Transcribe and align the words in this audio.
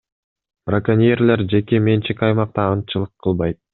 Браконьерлер 0.69 1.43
жеке 1.51 1.81
менчик 1.91 2.25
аймакта 2.31 2.65
аңчылык 2.73 3.13
кылбайт. 3.27 3.61